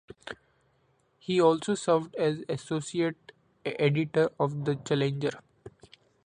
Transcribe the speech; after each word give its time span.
He 1.19 1.39
also 1.39 1.75
served 1.75 2.15
as 2.15 2.43
Associate 2.49 3.15
Editor 3.63 4.31
of 4.39 4.65
the 4.65 4.73
"Challenger". 4.77 5.41